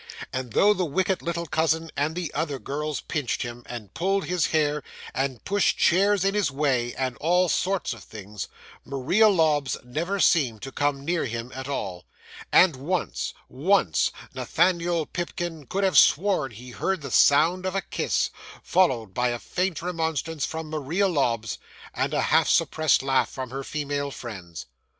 [0.33, 4.47] And though the wicked little cousin and the other girls pinched him, and pulled his
[4.47, 4.81] hair,
[5.13, 8.47] and pushed chairs in his way, and all sorts of things,
[8.83, 12.07] Maria Lobbs never seemed to come near him at all;
[12.51, 18.31] and once once Nathaniel Pipkin could have sworn he heard the sound of a kiss,
[18.63, 21.59] followed by a faint remonstrance from Maria Lobbs,
[21.93, 24.65] and a half suppressed laugh from her female friends.